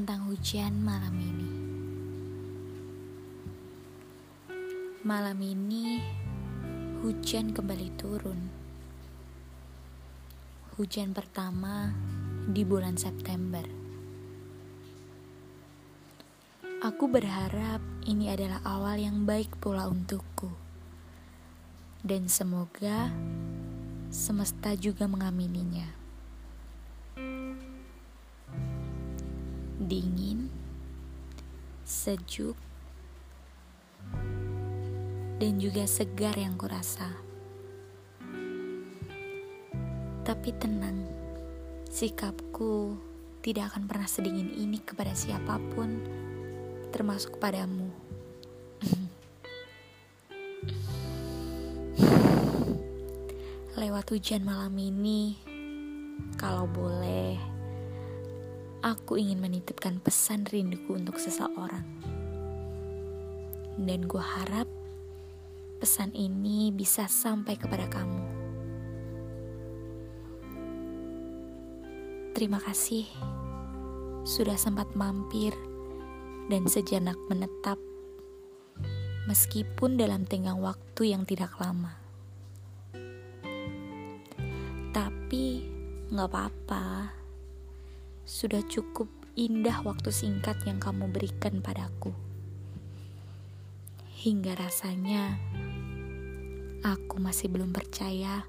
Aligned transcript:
Hujan 0.00 0.80
malam 0.80 1.12
ini. 1.20 1.52
Malam 5.04 5.36
ini 5.44 6.00
hujan 7.04 7.52
kembali 7.52 7.88
turun. 8.00 8.40
Hujan 10.80 11.12
pertama 11.12 11.92
di 12.48 12.64
bulan 12.64 12.96
September. 12.96 13.60
Aku 16.80 17.04
berharap 17.04 17.84
ini 18.08 18.32
adalah 18.32 18.64
awal 18.64 18.96
yang 19.04 19.28
baik 19.28 19.52
pula 19.60 19.84
untukku. 19.84 20.48
Dan 22.00 22.32
semoga 22.32 23.12
semesta 24.08 24.72
juga 24.80 25.04
mengamininya. 25.04 25.99
Dingin, 29.90 30.46
sejuk, 31.82 32.54
dan 35.42 35.58
juga 35.58 35.82
segar 35.90 36.38
yang 36.38 36.54
kurasa. 36.54 37.10
Tapi 40.22 40.54
tenang, 40.62 41.10
sikapku 41.90 42.94
tidak 43.42 43.74
akan 43.74 43.90
pernah 43.90 44.06
sedingin 44.06 44.54
ini 44.54 44.78
kepada 44.78 45.10
siapa 45.10 45.58
pun, 45.74 45.98
termasuk 46.94 47.42
padamu. 47.42 47.90
Lewat 53.80 54.06
hujan 54.14 54.46
malam 54.46 54.78
ini, 54.78 55.34
kalau 56.38 56.70
boleh 56.70 57.59
aku 58.80 59.20
ingin 59.20 59.40
menitipkan 59.40 60.00
pesan 60.00 60.48
rinduku 60.48 60.96
untuk 60.96 61.20
seseorang. 61.20 61.84
Dan 63.80 64.04
gue 64.04 64.20
harap 64.20 64.68
pesan 65.80 66.12
ini 66.12 66.72
bisa 66.72 67.08
sampai 67.08 67.56
kepada 67.56 67.88
kamu. 67.88 68.24
Terima 72.36 72.60
kasih 72.60 73.04
sudah 74.24 74.56
sempat 74.56 74.92
mampir 74.96 75.52
dan 76.48 76.64
sejenak 76.68 77.16
menetap, 77.28 77.76
meskipun 79.28 80.00
dalam 80.00 80.24
tenggang 80.24 80.60
waktu 80.60 81.12
yang 81.12 81.24
tidak 81.28 81.52
lama. 81.60 81.96
Tapi 84.90 85.44
nggak 86.10 86.28
apa-apa 86.28 87.19
sudah 88.30 88.62
cukup 88.70 89.10
indah 89.34 89.82
waktu 89.82 90.14
singkat 90.14 90.62
yang 90.62 90.78
kamu 90.78 91.10
berikan 91.10 91.58
padaku. 91.58 92.14
Hingga 94.22 94.54
rasanya 94.54 95.34
aku 96.86 97.18
masih 97.18 97.50
belum 97.50 97.74
percaya 97.74 98.46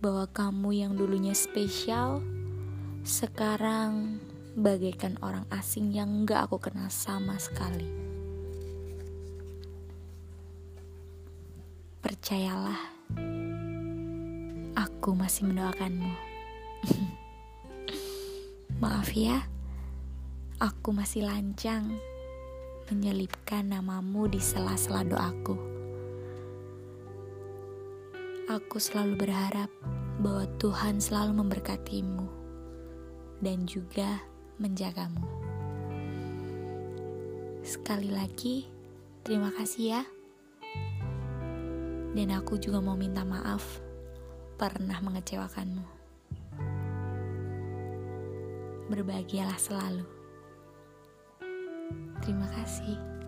bahwa 0.00 0.24
kamu 0.32 0.70
yang 0.72 0.92
dulunya 0.96 1.36
spesial 1.36 2.24
sekarang 3.04 4.16
bagaikan 4.56 5.20
orang 5.20 5.44
asing 5.52 5.92
yang 5.92 6.24
gak 6.24 6.48
aku 6.48 6.72
kenal 6.72 6.88
sama 6.88 7.36
sekali. 7.36 7.92
Percayalah, 12.00 12.80
aku 14.72 15.12
masih 15.12 15.52
mendoakanmu. 15.52 16.12
Maaf 18.82 19.14
ya, 19.14 19.46
aku 20.58 20.90
masih 20.90 21.22
lancang 21.22 21.86
menyelipkan 22.90 23.70
namamu 23.70 24.26
di 24.26 24.42
sela-sela 24.42 25.06
doaku. 25.06 25.54
Aku 28.50 28.82
selalu 28.82 29.22
berharap 29.22 29.70
bahwa 30.18 30.50
Tuhan 30.58 30.98
selalu 30.98 31.46
memberkatimu 31.46 32.26
dan 33.38 33.70
juga 33.70 34.18
menjagamu. 34.58 35.30
Sekali 37.62 38.10
lagi, 38.10 38.66
terima 39.22 39.54
kasih 39.54 39.94
ya. 39.94 40.02
Dan 42.18 42.34
aku 42.34 42.58
juga 42.58 42.82
mau 42.82 42.98
minta 42.98 43.22
maaf 43.22 43.78
pernah 44.58 44.98
mengecewakanmu 44.98 45.91
berbahagialah 48.92 49.56
selalu. 49.56 50.04
Terima 52.20 52.46
kasih. 52.52 53.21